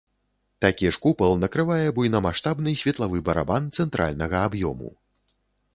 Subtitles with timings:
[0.65, 4.89] Такі ж купал накрывае буйнамаштабны светлавы барабан цэнтральнага аб'ёму.